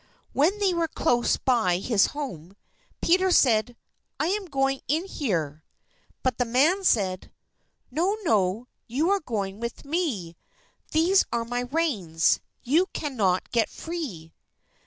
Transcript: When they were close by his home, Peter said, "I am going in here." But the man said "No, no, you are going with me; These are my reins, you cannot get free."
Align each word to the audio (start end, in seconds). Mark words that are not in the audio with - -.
When 0.33 0.57
they 0.57 0.73
were 0.73 0.87
close 0.87 1.37
by 1.37 1.77
his 1.77 2.07
home, 2.07 2.55
Peter 3.03 3.29
said, 3.29 3.77
"I 4.19 4.29
am 4.29 4.45
going 4.47 4.81
in 4.87 5.05
here." 5.05 5.63
But 6.23 6.39
the 6.39 6.45
man 6.45 6.83
said 6.83 7.31
"No, 7.91 8.17
no, 8.23 8.67
you 8.87 9.11
are 9.11 9.19
going 9.19 9.59
with 9.59 9.85
me; 9.85 10.35
These 10.91 11.23
are 11.31 11.45
my 11.45 11.59
reins, 11.61 12.39
you 12.63 12.87
cannot 12.93 13.51
get 13.51 13.69
free." 13.69 14.33